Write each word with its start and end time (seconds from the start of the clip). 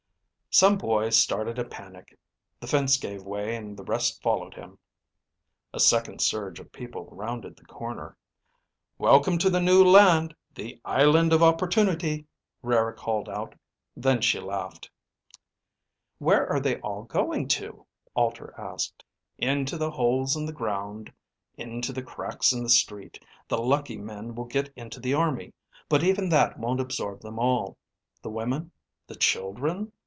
"Some 0.53 0.77
boy 0.77 1.11
started 1.11 1.57
a 1.57 1.63
panic. 1.63 2.19
The 2.59 2.67
fence 2.67 2.97
gave 2.97 3.23
way 3.23 3.55
and 3.55 3.77
the 3.77 3.85
rest 3.85 4.21
followed 4.21 4.53
him." 4.55 4.79
A 5.73 5.79
second 5.79 6.19
surge 6.19 6.59
of 6.59 6.73
people 6.73 7.07
rounded 7.09 7.55
the 7.55 7.63
corner. 7.63 8.17
"Welcome 8.97 9.37
to 9.37 9.49
the 9.49 9.61
New 9.61 9.81
Land, 9.81 10.35
the 10.53 10.81
Island 10.83 11.31
of 11.31 11.41
Opportunity," 11.41 12.27
Rara 12.61 12.93
called 12.93 13.29
out. 13.29 13.55
Then 13.95 14.19
she 14.19 14.41
laughed. 14.41 14.91
"Where 16.17 16.45
are 16.51 16.59
they 16.59 16.81
all 16.81 17.03
going 17.03 17.47
to 17.47 17.71
go?" 17.71 17.87
Alter 18.13 18.53
asked. 18.59 19.05
"Into 19.37 19.77
the 19.77 19.91
holes 19.91 20.35
in 20.35 20.45
the 20.45 20.51
ground, 20.51 21.13
into 21.55 21.93
the 21.93 22.03
cracks 22.03 22.51
in 22.51 22.61
the 22.61 22.69
street. 22.69 23.23
The 23.47 23.57
lucky 23.57 23.97
men 23.97 24.35
will 24.35 24.43
get 24.45 24.69
into 24.75 24.99
the 24.99 25.13
army. 25.13 25.53
But 25.87 26.03
even 26.03 26.27
that 26.27 26.59
won't 26.59 26.81
absorb 26.81 27.21
them 27.21 27.39
all. 27.39 27.77
The 28.21 28.29
women, 28.29 28.73
the 29.07 29.15
children...?" 29.15 29.93